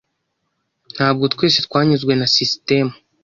Ntabwo 0.95 1.23
twese 1.33 1.57
twanyuzwe 1.65 2.13
na 2.15 2.27
sisitemu. 2.33 2.93